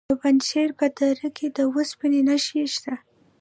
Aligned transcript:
د 0.09 0.11
پنجشیر 0.21 0.69
په 0.79 0.85
دره 0.97 1.27
کې 1.37 1.47
د 1.57 1.59
اوسپنې 1.73 2.21
نښې 2.27 2.61
شته. 2.73 2.93